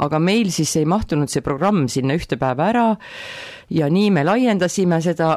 Aga 0.02 0.18
meil 0.18 0.48
siis 0.50 0.72
ei 0.80 0.86
mahtunud 0.88 1.28
see 1.28 1.42
programm 1.44 1.84
sinna 1.92 2.16
ühte 2.16 2.38
päeva 2.40 2.70
ära 2.70 2.84
ja 3.70 3.90
nii 3.92 4.10
me 4.10 4.24
laiendasime 4.24 5.02
seda 5.04 5.34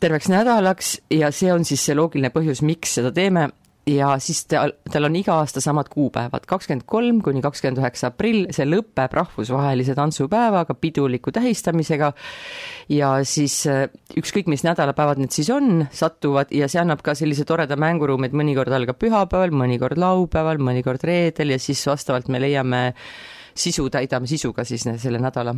terveks 0.00 0.28
nädalaks 0.28 0.98
ja 1.10 1.30
see 1.32 1.48
on 1.52 1.64
siis 1.64 1.86
see 1.86 1.96
loogiline 1.96 2.28
põhjus, 2.34 2.60
miks 2.60 2.98
seda 2.98 3.14
teeme 3.16 3.48
ja 3.86 4.08
siis 4.22 4.42
tal, 4.50 4.72
tal 4.90 5.06
on 5.06 5.16
iga 5.18 5.36
aasta 5.40 5.60
samad 5.62 5.88
kuupäevad, 5.92 6.46
kakskümmend 6.50 6.86
kolm 6.90 7.20
kuni 7.24 7.42
kakskümmend 7.44 7.78
üheksa 7.78 8.10
aprill, 8.10 8.48
see 8.54 8.66
lõpeb 8.66 9.14
rahvusvahelise 9.14 9.94
tantsupäevaga, 9.94 10.74
piduliku 10.74 11.32
tähistamisega. 11.34 12.10
Ja 12.90 13.12
siis 13.26 13.60
äh, 13.70 13.86
ükskõik, 14.18 14.50
mis 14.50 14.66
nädalapäevad 14.66 15.22
need 15.22 15.34
siis 15.34 15.50
on, 15.54 15.86
satuvad 15.94 16.50
ja 16.54 16.68
see 16.70 16.82
annab 16.82 17.04
ka 17.06 17.14
sellise 17.18 17.46
toreda 17.46 17.78
mänguruumi, 17.78 18.30
et 18.30 18.36
mõnikord 18.36 18.74
algab 18.74 18.98
pühapäeval, 19.02 19.54
mõnikord 19.54 20.02
laupäeval, 20.02 20.58
mõnikord 20.58 21.06
reedel 21.06 21.54
ja 21.54 21.62
siis 21.62 21.86
vastavalt 21.86 22.30
me 22.32 22.42
leiame 22.42 22.84
sisu, 23.56 23.86
täidame 23.90 24.26
sisuga 24.30 24.66
siis 24.66 24.84
selle 24.98 25.22
nädala 25.22 25.54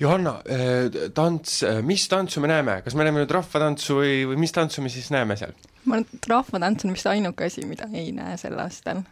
Johanna, 0.00 0.40
äh, 0.50 1.10
tants, 1.14 1.62
äh, 1.62 1.82
mis 1.82 2.08
tantsu 2.08 2.40
me 2.40 2.48
näeme, 2.48 2.80
kas 2.84 2.94
me 2.94 3.06
näeme 3.06 3.22
nüüd 3.22 3.32
rahvatantsu 3.34 4.00
või, 4.00 4.12
või 4.30 4.40
mis 4.44 4.52
tantsu 4.56 4.82
me 4.82 4.92
siis 4.92 5.10
näeme 5.14 5.36
seal? 5.40 5.54
ma 5.84 5.98
arvan, 5.98 6.06
et 6.14 6.28
rahvatants 6.28 6.84
on 6.84 6.94
vist 6.94 7.08
ainuke 7.10 7.48
asi, 7.48 7.64
mida 7.68 7.88
ei 7.92 8.12
näe 8.16 8.36
sel 8.40 8.58
aastal 8.60 9.02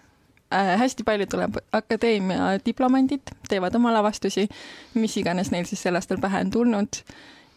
äh,. 0.52 0.74
hästi 0.80 1.04
palju 1.04 1.26
tuleb 1.30 1.56
akadeemia 1.72 2.58
diplomandid, 2.64 3.32
teevad 3.48 3.74
oma 3.78 3.92
lavastusi, 3.96 4.48
mis 4.94 5.16
iganes 5.20 5.52
neil 5.54 5.68
siis 5.68 5.82
sel 5.82 5.96
aastal 5.98 6.20
pähe 6.20 6.44
on 6.44 6.50
tulnud 6.52 7.02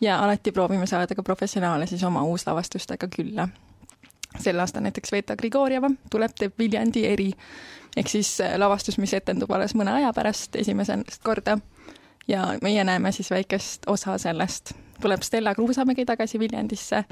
ja 0.01 0.19
alati 0.23 0.51
proovime 0.51 0.87
saada 0.87 1.15
ka 1.15 1.23
professionaale 1.23 1.87
siis 1.87 2.03
oma 2.03 2.23
uuslavastustega 2.23 3.07
külla. 3.15 3.47
sel 4.39 4.59
aastal 4.59 4.81
näiteks 4.81 5.11
Veta 5.11 5.35
Grigorjeva 5.35 5.91
tuleb, 6.09 6.31
teeb 6.39 6.53
Viljandi 6.59 7.05
eri 7.07 7.33
ehk 7.97 8.07
siis 8.07 8.37
lavastus, 8.57 8.97
mis 8.97 9.13
etendub 9.13 9.51
alles 9.51 9.75
mõne 9.75 9.91
aja 9.99 10.13
pärast 10.15 10.55
esimest 10.55 11.19
korda 11.23 11.57
ja 12.27 12.57
meie 12.61 12.83
näeme 12.83 13.11
siis 13.11 13.31
väikest 13.31 13.87
osa 13.87 14.17
sellest. 14.17 14.73
tuleb 15.01 15.21
Stella 15.21 15.55
Kruusamägi 15.55 16.05
tagasi 16.05 16.39
Viljandisse 16.39 17.03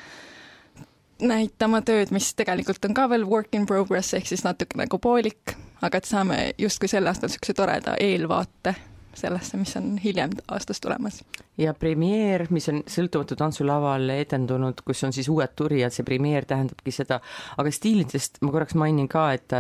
näitama 1.22 1.82
tööd, 1.82 2.14
mis 2.16 2.34
tegelikult 2.38 2.86
on 2.86 2.94
ka 2.96 3.08
veel 3.12 3.26
work 3.28 3.56
in 3.56 3.66
progress 3.70 4.14
ehk 4.14 4.28
siis 4.30 4.44
natuke 4.46 4.78
nagu 4.80 5.00
poolik, 5.02 5.56
aga 5.82 6.00
et 6.00 6.08
saame 6.08 6.38
justkui 6.58 6.92
sel 6.92 7.08
aastal 7.10 7.32
niisuguse 7.32 7.56
toreda 7.58 7.96
eelvaate 8.00 8.76
sellesse, 9.20 9.58
mis 9.58 9.74
on 9.76 9.98
hiljem 10.00 10.32
aastas 10.54 10.80
tulemas. 10.80 11.24
ja 11.58 11.74
premeer, 11.74 12.46
mis 12.50 12.70
on 12.72 12.84
Sõltumatu 12.88 13.36
tantsulaval 13.36 14.10
etendunud, 14.16 14.84
kus 14.86 15.04
on 15.04 15.14
siis 15.14 15.28
uued 15.30 15.56
turijad, 15.56 15.94
see 15.96 16.06
premeer 16.08 16.46
tähendabki 16.48 16.94
seda, 16.96 17.20
aga 17.58 17.74
stiilidest 17.74 18.40
ma 18.46 18.54
korraks 18.56 18.78
mainin 18.80 19.10
ka, 19.12 19.32
et 19.34 19.58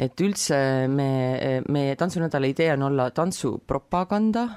et 0.00 0.22
üldse 0.22 0.56
me, 0.88 1.10
meie 1.68 1.94
tantsunädala 1.98 2.50
idee 2.50 2.72
on 2.72 2.88
olla 2.88 3.10
tantsupropaganda 3.10 4.48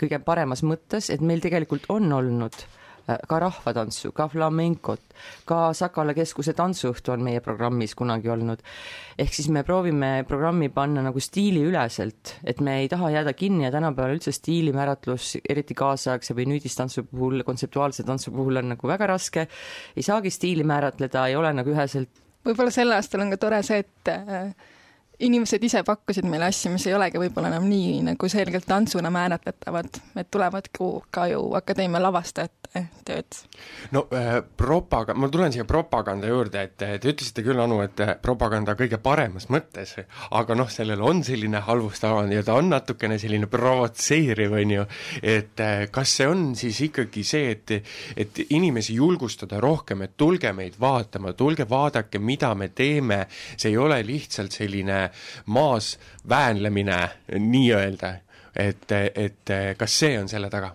kõige 0.00 0.20
paremas 0.24 0.64
mõttes, 0.66 1.10
et 1.12 1.22
meil 1.24 1.42
tegelikult 1.44 1.86
on 1.92 2.12
olnud 2.12 2.56
äh, 2.56 3.18
ka 3.28 3.38
rahvatantsu, 3.42 4.12
ka 4.16 4.26
flamencot, 4.32 5.02
ka 5.48 5.58
Sakala 5.76 6.14
keskuse 6.16 6.54
tantsuõhtu 6.56 7.14
on 7.14 7.22
meie 7.26 7.42
programmis 7.44 7.94
kunagi 7.94 8.32
olnud. 8.32 8.62
ehk 9.18 9.34
siis 9.34 9.48
me 9.48 9.62
proovime 9.62 10.24
programmi 10.28 10.68
panna 10.68 11.02
nagu 11.04 11.20
stiiliüleselt, 11.20 12.34
et 12.44 12.60
me 12.60 12.80
ei 12.80 12.88
taha 12.88 13.10
jääda 13.18 13.32
kinni 13.32 13.64
ja 13.64 13.70
tänapäeval 13.70 14.16
üldse 14.16 14.32
stiilimääratlus, 14.32 15.38
eriti 15.48 15.74
kaasaegse 15.74 16.34
või 16.34 16.48
nüüdistantsu 16.54 17.06
puhul, 17.10 17.42
kontseptuaalse 17.42 18.02
tantsu 18.02 18.32
puhul 18.34 18.62
on 18.62 18.74
nagu 18.74 18.88
väga 18.88 19.06
raske, 19.14 19.48
ei 19.96 20.02
saagi 20.02 20.30
stiili 20.30 20.64
määratleda, 20.64 21.28
ei 21.28 21.36
ole 21.36 21.52
nagu 21.52 21.70
üheselt 21.70 22.24
võib-olla 22.44 22.72
sel 22.74 22.92
aastal 22.94 23.24
on 23.24 23.32
ka 23.32 23.40
tore 23.40 23.60
see, 23.66 23.84
et 23.84 24.12
äh, 24.12 24.54
inimesed 25.22 25.62
ise 25.62 25.82
pakkusid 25.86 26.26
meile 26.26 26.48
asju, 26.50 26.72
mis 26.74 26.86
ei 26.88 26.96
olegi 26.96 27.20
võib-olla 27.22 27.52
enam 27.52 27.68
nii 27.70 28.00
nagu 28.10 28.28
selgelt 28.30 28.66
tantsuna 28.66 29.12
määratletavad, 29.14 30.00
et 30.18 30.30
tulevad 30.30 30.70
ka 30.74 31.28
ju 31.30 31.46
akadeemia 31.54 32.02
lavastajate 32.02 32.82
tööd. 33.06 33.38
no 33.94 34.04
äh, 34.10 34.40
propaganda, 34.56 35.20
ma 35.20 35.28
tulen 35.30 35.54
siia 35.54 35.66
propaganda 35.68 36.26
juurde, 36.30 36.64
et 36.66 36.76
te 36.80 36.96
ütlesite 36.98 37.44
küll, 37.46 37.60
Anu, 37.62 37.78
et 37.84 38.00
äh, 38.02 38.14
propaganda 38.22 38.74
kõige 38.78 38.98
paremas 39.02 39.46
mõttes, 39.52 39.94
aga 40.34 40.56
noh, 40.58 40.70
sellel 40.72 41.02
on 41.04 41.22
selline 41.26 41.62
halvustav 41.62 42.24
ja 42.32 42.42
ta 42.46 42.58
on 42.58 42.72
natukene 42.72 43.18
selline 43.22 43.46
provotseeriv, 43.50 44.56
on 44.58 44.74
ju, 44.78 44.86
et 45.22 45.62
äh, 45.62 45.84
kas 45.94 46.16
see 46.18 46.28
on 46.30 46.46
siis 46.58 46.80
ikkagi 46.88 47.24
see, 47.26 47.54
et 47.54 47.76
et 48.18 48.38
inimesi 48.50 48.96
julgustada 48.98 49.60
rohkem, 49.62 50.02
et 50.04 50.16
tulge 50.18 50.50
meid 50.56 50.76
vaatama, 50.80 51.32
tulge 51.38 51.68
vaadake, 51.70 52.18
mida 52.18 52.52
me 52.58 52.68
teeme, 52.74 53.24
see 53.30 53.70
ei 53.70 53.78
ole 53.78 54.00
lihtsalt 54.06 54.54
selline 54.54 55.03
maas 55.46 55.98
väänlemine 56.28 56.98
nii-öelda, 57.38 58.14
et, 58.56 58.92
et 59.14 59.54
kas 59.78 59.98
see 59.98 60.18
on 60.18 60.28
selle 60.28 60.50
taga? 60.50 60.74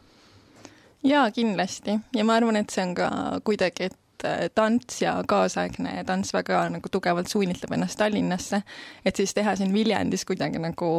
jaa, 1.03 1.31
kindlasti. 1.31 2.00
Ja 2.15 2.25
ma 2.27 2.36
arvan, 2.36 2.59
et 2.59 2.69
see 2.69 2.83
on 2.83 2.95
ka 2.95 3.09
kuidagi, 3.48 3.89
et 3.89 4.55
tants 4.55 5.01
ja 5.01 5.13
kaasaegne 5.27 6.03
tants 6.03 6.33
väga 6.36 6.65
nagu 6.74 6.89
tugevalt 6.91 7.31
suunitleb 7.31 7.71
ennast 7.77 7.98
Tallinnasse, 7.98 8.62
et 9.05 9.15
siis 9.15 9.33
teha 9.33 9.55
siin 9.55 9.74
Viljandis 9.74 10.25
kuidagi 10.27 10.59
nagu 10.59 10.89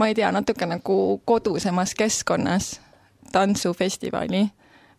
ma 0.00 0.08
ei 0.08 0.14
tea, 0.16 0.30
natuke 0.32 0.66
nagu 0.66 1.20
kodusemas 1.28 1.92
keskkonnas 1.94 2.78
tantsufestivali, 3.32 4.46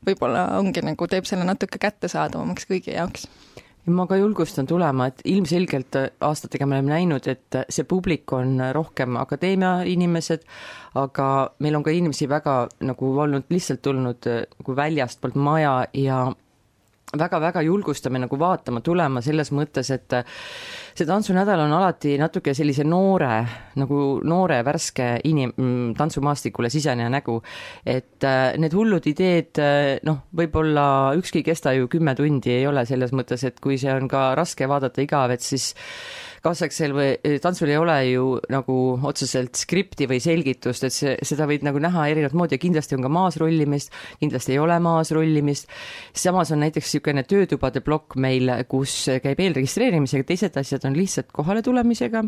võib-olla 0.06 0.46
ongi 0.60 0.84
nagu, 0.86 1.08
teeb 1.10 1.26
selle 1.26 1.46
natuke 1.48 1.82
kättesaadavamaks 1.82 2.70
kõigi 2.70 2.94
jaoks. 2.94 3.26
ja 3.26 3.71
ma 3.90 4.06
ka 4.08 4.18
julgustan 4.20 4.68
tulema, 4.70 5.08
et 5.10 5.22
ilmselgelt 5.26 5.98
äh, 5.98 6.10
aastatega 6.22 6.68
me 6.70 6.78
oleme 6.78 6.94
näinud, 6.94 7.28
et 7.32 7.58
äh, 7.58 7.66
see 7.70 7.88
publik 7.90 8.34
on 8.38 8.60
äh, 8.62 8.74
rohkem 8.78 9.18
akadeemia 9.18 9.82
inimesed, 9.90 10.46
aga 11.02 11.28
meil 11.60 11.80
on 11.80 11.86
ka 11.86 11.94
inimesi 11.96 12.30
väga 12.30 12.56
nagu 12.86 13.12
olnud 13.26 13.50
lihtsalt 13.50 13.82
tulnud 13.82 14.30
nagu 14.30 14.76
väljastpoolt 14.78 15.36
maja 15.36 15.76
ja 15.98 16.24
väga-väga 17.18 17.62
julgustame 17.66 18.22
nagu 18.22 18.38
vaatama, 18.40 18.82
tulema 18.86 19.22
selles 19.24 19.52
mõttes, 19.56 19.90
et 19.94 20.16
see 20.96 21.08
tantsunädal 21.08 21.66
on 21.66 21.74
alati 21.76 22.16
natuke 22.20 22.54
sellise 22.56 22.86
noore, 22.88 23.34
nagu 23.80 24.02
noore 24.28 24.62
värske 24.68 25.10
inim-, 25.28 25.54
mm, 25.56 25.94
tantsumaastikule 26.00 26.72
siseneja 26.72 27.10
nägu. 27.12 27.42
et 27.86 28.24
äh, 28.24 28.58
need 28.58 28.74
hullud 28.74 29.06
ideed, 29.08 29.58
äh, 29.60 30.00
noh, 30.08 30.24
võib-olla 30.36 31.14
ükski 31.18 31.42
ei 31.42 31.48
kesta 31.52 31.74
ju 31.74 31.88
kümme 31.88 32.16
tundi, 32.16 32.52
ei 32.52 32.68
ole 32.68 32.86
selles 32.86 33.12
mõttes, 33.12 33.44
et 33.48 33.60
kui 33.60 33.78
see 33.78 33.92
on 33.94 34.08
ka 34.08 34.32
raske 34.36 34.68
vaadata, 34.68 35.02
igav, 35.02 35.32
et 35.32 35.42
siis 35.42 35.74
kaasaegsel 36.42 36.94
või 36.96 37.10
eh, 37.14 37.38
tantsul 37.42 37.70
ei 37.70 37.78
ole 37.78 37.98
ju 38.10 38.26
nagu 38.52 38.78
otseselt 39.08 39.60
skripti 39.60 40.08
või 40.10 40.22
selgitust, 40.24 40.86
et 40.88 40.96
see, 40.96 41.14
seda 41.28 41.46
võid 41.50 41.66
nagu 41.66 41.82
näha 41.82 42.08
erinevat 42.12 42.36
moodi 42.38 42.58
ja 42.58 42.62
kindlasti 42.62 42.98
on 42.98 43.06
ka 43.06 43.12
maasrullimist, 43.14 43.94
kindlasti 44.22 44.56
ei 44.56 44.62
ole 44.62 44.80
maasrullimist. 44.82 45.70
samas 46.14 46.52
on 46.52 46.64
näiteks 46.66 46.90
niisugune 46.90 47.24
töötubade 47.30 47.84
plokk 47.86 48.18
meil, 48.18 48.50
kus 48.70 48.96
käib 49.24 49.40
eelregistreerimisega, 49.40 50.28
teised 50.28 50.58
asjad 50.58 50.88
on 50.90 50.98
lihtsalt 50.98 51.30
kohale 51.32 51.62
tulemisega, 51.66 52.24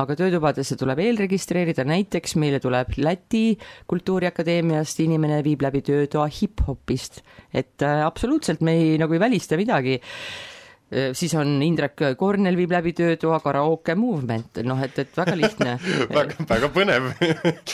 aga 0.00 0.16
töötubadesse 0.16 0.78
tuleb 0.78 1.02
eelregistreerida, 1.02 1.84
näiteks 1.84 2.36
meile 2.38 2.62
tuleb 2.62 2.94
Läti 3.02 3.58
Kultuuriakadeemiast 3.90 5.02
inimene 5.02 5.42
viib 5.44 5.66
läbi 5.66 5.82
töötoa 5.82 6.28
hip-hopist, 6.30 7.20
et 7.52 7.82
äh, 7.82 8.06
absoluutselt 8.06 8.62
me 8.62 8.78
ei, 8.78 8.96
nagu 9.02 9.18
ei 9.18 9.22
välista 9.26 9.58
midagi 9.58 9.98
siis 11.14 11.34
on 11.38 11.60
Indrek 11.62 12.00
Kornel 12.18 12.56
viib 12.58 12.72
läbi 12.74 12.92
töötoa 12.96 13.38
karaoke 13.44 13.94
movement, 13.98 14.60
noh 14.66 14.80
et, 14.82 14.96
et 14.98 15.16
väga 15.16 15.36
lihtne. 15.38 15.76
Väga, 16.16 16.44
väga 16.48 16.70
põnev. 16.74 17.10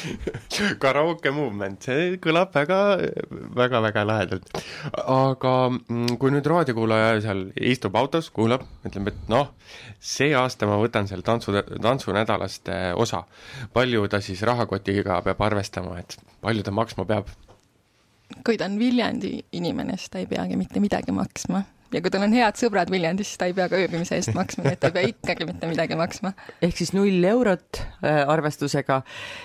Karaoke 0.82 1.30
movement, 1.34 1.82
see 1.86 2.16
kõlab 2.22 2.52
väga, 2.54 2.78
väga, 3.56 3.80
väga 3.84 4.04
lahedalt. 4.06 4.50
aga 4.92 5.52
mm, 5.70 6.16
kui 6.20 6.32
nüüd 6.34 6.46
raadiokuulaja 6.50 7.20
seal 7.24 7.46
istub 7.56 7.96
autos, 7.98 8.28
kuulab, 8.34 8.66
ütleb, 8.86 9.10
et 9.12 9.30
noh, 9.32 9.52
see 10.00 10.32
aasta 10.36 10.68
ma 10.68 10.78
võtan 10.80 11.08
seal 11.10 11.24
tantsu, 11.26 11.54
tantsunädalast 11.82 12.72
äh, 12.72 12.90
osa, 12.96 13.24
palju 13.76 14.06
ta 14.12 14.20
siis 14.24 14.42
rahakotiga 14.46 15.20
peab 15.26 15.46
arvestama, 15.48 15.98
et 16.02 16.18
palju 16.44 16.66
ta 16.66 16.74
maksma 16.74 17.08
peab? 17.08 17.32
kui 18.44 18.58
ta 18.58 18.66
on 18.66 18.74
Viljandi 18.78 19.36
inimene, 19.54 19.96
siis 19.96 20.10
ta 20.10 20.18
ei 20.18 20.26
peagi 20.26 20.58
mitte 20.58 20.82
midagi 20.82 21.14
maksma 21.14 21.62
ja 21.92 22.02
kui 22.02 22.12
tal 22.12 22.24
on 22.26 22.34
head 22.34 22.58
sõbrad 22.58 22.90
Viljandis, 22.90 23.30
siis 23.30 23.40
ta 23.40 23.48
ei 23.48 23.54
pea 23.56 23.68
ka 23.70 23.78
ööbimise 23.78 24.16
eest 24.18 24.32
maksma, 24.36 24.64
nii 24.66 24.74
et 24.74 24.80
ta 24.82 24.90
ei 24.90 24.94
pea 24.96 25.10
ikkagi 25.12 25.46
mitte 25.48 25.68
midagi 25.70 25.98
maksma. 25.98 26.32
ehk 26.62 26.76
siis 26.80 26.92
null 26.96 27.24
eurot 27.30 27.80
äh, 27.80 28.22
arvestusega 28.26 29.00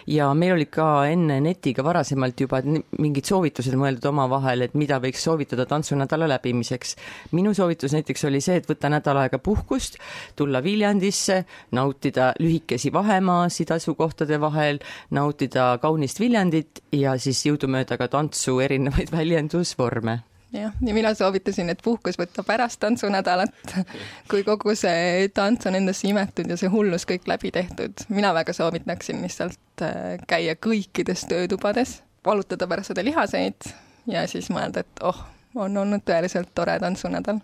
ja 0.10 0.32
meil 0.38 0.56
olid 0.56 0.72
ka 0.74 0.88
enne 1.12 1.40
netiga 1.44 1.86
varasemalt 1.86 2.42
juba 2.42 2.62
mingid 2.66 3.30
soovitused 3.30 3.76
mõeldud 3.78 4.10
omavahel, 4.12 4.66
et 4.66 4.78
mida 4.78 5.00
võiks 5.04 5.24
soovitada 5.28 5.66
tantsunädala 5.70 6.30
läbimiseks. 6.36 6.96
minu 7.38 7.54
soovitus 7.58 7.94
näiteks 7.98 8.26
oli 8.30 8.42
see, 8.42 8.58
et 8.62 8.70
võtta 8.70 8.90
nädal 8.90 9.22
aega 9.24 9.40
puhkust, 9.40 10.00
tulla 10.36 10.64
Viljandisse, 10.64 11.44
nautida 11.78 12.34
lühikesi 12.40 12.94
vahemaasid 12.94 13.72
asukohtade 13.78 14.42
vahel, 14.42 14.82
nautida 15.12 15.78
kaunist 15.82 16.20
Viljandit 16.20 16.84
ja 16.92 17.18
siis 17.18 17.46
jõudumööda 17.46 17.98
ka 18.02 18.10
tantsu 18.12 18.60
erinevaid 18.64 19.14
väljendusvorme 19.18 20.22
jah, 20.54 20.74
ja 20.82 20.94
mina 20.94 21.14
soovitasin, 21.14 21.70
et 21.74 21.82
puhkus 21.84 22.20
võtta 22.20 22.44
pärast 22.48 22.80
tantsunädalat, 22.84 23.76
kui 24.32 24.44
kogu 24.48 24.76
see 24.76 25.28
tants 25.34 25.68
on 25.70 25.78
endasse 25.80 26.08
imetud 26.10 26.50
ja 26.50 26.58
see 26.60 26.72
hullus 26.72 27.08
kõik 27.10 27.28
läbi 27.32 27.52
tehtud. 27.52 28.06
mina 28.10 28.34
väga 28.34 28.54
soovitaksin 28.54 29.22
lihtsalt 29.22 29.86
äh, 29.86 30.18
käia 30.28 30.56
kõikides 30.56 31.28
töötubades, 31.30 32.02
valutada 32.26 32.68
pärast 32.68 32.94
seda 32.94 33.06
lihaseid 33.06 33.72
ja 34.08 34.28
siis 34.28 34.50
mõelda, 34.54 34.86
et 34.86 35.06
oh, 35.06 35.24
on 35.56 35.78
olnud 35.78 36.04
tõeliselt 36.06 36.52
tore 36.56 36.78
tantsunädal. 36.80 37.40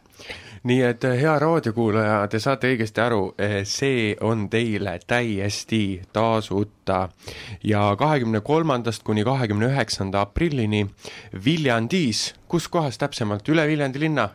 nii 0.67 0.81
et 0.83 1.03
eh, 1.03 1.19
hea 1.21 1.33
raadiokuulaja, 1.39 2.27
te 2.31 2.39
saate 2.39 2.71
õigesti 2.71 3.01
aru, 3.03 3.21
eh, 3.37 3.59
see 3.65 4.15
on 4.21 4.47
teile 4.49 4.97
täiesti 5.07 6.01
tasuta 6.13 7.09
ja 7.63 7.83
kahekümne 7.99 8.41
kolmandast 8.41 9.03
kuni 9.03 9.23
kahekümne 9.23 9.69
üheksanda 9.71 10.21
aprillini 10.21 10.87
Viljandis, 11.45 12.33
kus 12.47 12.67
kohas 12.67 12.97
täpsemalt, 12.97 13.47
üle 13.49 13.67
Viljandi 13.67 13.99
linna? 13.99 14.29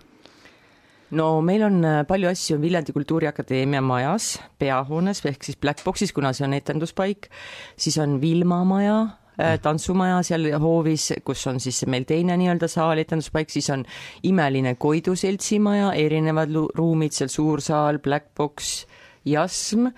no 1.11 1.40
meil 1.40 1.64
on 1.68 1.85
eh, 1.85 2.02
palju 2.08 2.28
asju 2.28 2.61
Viljandi 2.61 2.92
Kultuuriakadeemia 2.92 3.80
majas, 3.80 4.37
peahoones 4.58 5.24
ehk 5.26 5.44
siis 5.44 5.56
Black 5.56 5.85
Boxis, 5.85 6.12
kuna 6.12 6.32
see 6.32 6.46
on 6.46 6.54
etenduspaik, 6.54 7.28
siis 7.76 7.98
on 7.98 8.20
Vilma 8.20 8.64
maja 8.64 9.21
tantsumaja 9.36 10.22
seal 10.26 10.50
hoovis, 10.60 11.08
kus 11.24 11.46
on 11.48 11.60
siis 11.60 11.82
meil 11.90 12.04
teine 12.08 12.36
nii-öelda 12.36 12.68
saal, 12.68 13.00
etenduspaik, 13.00 13.50
siis 13.50 13.70
on 13.72 13.84
imeline 14.28 14.74
Koidu 14.80 15.14
seltsimaja, 15.16 15.92
erinevad 15.96 16.52
ruumid 16.76 17.16
seal, 17.16 17.32
suur 17.32 17.64
saal, 17.64 18.02
Black 18.04 18.34
Box, 18.36 18.84
Jasm 19.24 19.88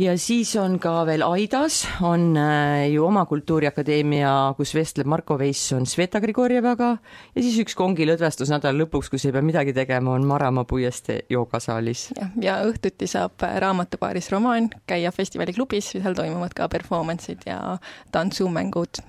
ja 0.00 0.14
siis 0.18 0.54
on 0.56 0.78
ka 0.82 0.92
veel 1.06 1.24
Aidas, 1.26 1.82
on 2.04 2.32
äh, 2.40 2.88
ju 2.92 3.04
oma 3.06 3.24
kultuuriakadeemia, 3.28 4.32
kus 4.56 4.74
vestleb 4.74 5.08
Marko 5.10 5.36
Veisson 5.38 5.86
Sveta 5.86 6.20
Grigorjevaga 6.22 6.90
ja 7.34 7.44
siis 7.44 7.58
üks 7.62 7.76
kongilõdvestus 7.78 8.52
nädala 8.52 8.82
lõpuks, 8.82 9.12
kus 9.12 9.26
ei 9.28 9.34
pea 9.34 9.44
midagi 9.44 9.76
tegema, 9.76 10.16
on 10.16 10.26
Maramaa 10.28 10.64
puiestee 10.68 11.22
joogasaalis. 11.32 12.08
jah, 12.18 12.34
ja 12.40 12.58
õhtuti 12.66 13.10
saab 13.10 13.42
raamatupaaris 13.42 14.32
Romaan 14.32 14.70
käia 14.88 15.12
festivaliklubis, 15.12 15.92
seal 15.98 16.16
toimuvad 16.18 16.56
ka 16.56 16.68
performance'id 16.72 17.46
ja 17.46 17.78
tantsumängud 18.12 19.04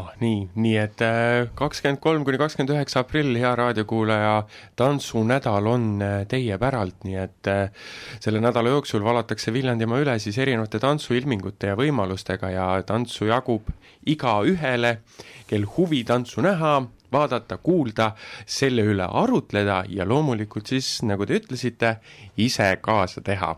oh 0.00 0.10
nii, 0.18 0.48
nii 0.58 0.74
et 0.80 1.02
äh, 1.06 1.44
kakskümmend 1.54 2.00
kolm 2.02 2.24
kuni 2.26 2.38
kakskümmend 2.40 2.72
üheksa 2.74 3.04
aprill, 3.04 3.36
hea 3.38 3.52
raadiokuulaja, 3.58 4.32
tantsunädal 4.78 5.68
on 5.70 5.86
äh, 6.02 6.16
teie 6.30 6.58
päralt, 6.58 7.04
nii 7.06 7.20
et 7.22 7.50
äh, 7.50 7.86
selle 8.22 8.42
nädala 8.42 8.72
jooksul 8.74 9.04
valatakse 9.06 9.54
Viljandimaa 9.54 10.02
üle 10.02 10.16
siis 10.22 10.38
erinevate 10.42 10.82
tantsuilmingute 10.82 11.70
ja 11.70 11.78
võimalustega 11.78 12.50
ja 12.50 12.66
tantsu 12.86 13.30
jagub 13.30 13.70
igaühele, 14.10 14.98
kel 15.46 15.68
huvi 15.76 16.02
tantsu 16.08 16.42
näha, 16.42 16.74
vaadata, 17.14 17.60
kuulda, 17.62 18.10
selle 18.50 18.82
üle 18.90 19.06
arutleda 19.06 19.84
ja 19.86 20.02
loomulikult 20.08 20.74
siis, 20.74 20.96
nagu 21.06 21.22
te 21.22 21.38
ütlesite, 21.38 22.00
ise 22.42 22.72
kaasa 22.82 23.22
teha. 23.22 23.54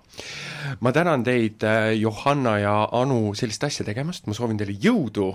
ma 0.85 0.92
tänan 0.92 1.25
teid, 1.25 1.64
Johanna 1.96 2.59
ja 2.61 2.79
Anu, 2.92 3.33
sellist 3.33 3.64
asja 3.64 3.88
tegemast, 3.88 4.29
ma 4.29 4.37
soovin 4.37 4.61
teile 4.61 4.77
jõudu 4.77 5.33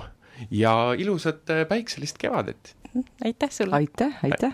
ja 0.51 0.93
ilusat 0.97 1.49
äh, 1.49 1.67
päikselist 1.67 2.17
kevadet! 2.17 2.75
aitäh 3.25 3.49
sulle! 3.51 3.75
aitäh, 3.75 4.19
aitäh! 4.23 4.54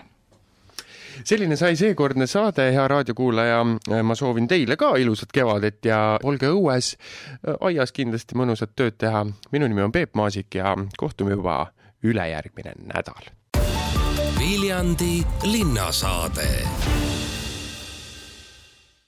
selline 1.24 1.56
sai 1.56 1.76
seekordne 1.76 2.26
saade, 2.26 2.70
hea 2.72 2.88
raadiokuulaja. 2.88 3.64
ma 4.02 4.14
soovin 4.14 4.48
teile 4.48 4.76
ka 4.76 4.94
ilusat 4.96 5.32
kevadet 5.32 5.84
ja 5.84 6.18
olge 6.22 6.50
õues, 6.50 6.94
aias 7.60 7.92
kindlasti 7.92 8.38
mõnusat 8.38 8.76
tööd 8.76 8.98
teha. 8.98 9.26
minu 9.50 9.68
nimi 9.68 9.82
on 9.82 9.92
Peep 9.92 10.14
Maasik 10.14 10.54
ja 10.54 10.76
kohtume 10.96 11.34
juba 11.36 11.66
ülejärgmine 12.02 12.72
nädal. 12.94 13.32
Viljandi 14.38 15.24
linnasaade 15.42 16.48